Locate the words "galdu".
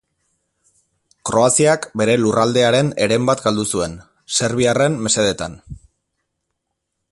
3.49-3.67